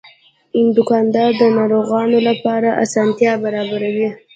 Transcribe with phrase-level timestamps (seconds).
[0.75, 4.09] دوکاندار د ناروغانو لپاره اسانتیا برابروي.